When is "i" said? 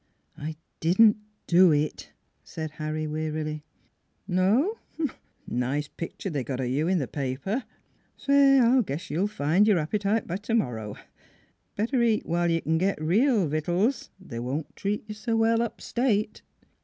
0.47-0.55, 8.57-8.81